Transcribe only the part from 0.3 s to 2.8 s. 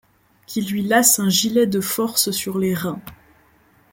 Qui lui lace un gilet de force sur les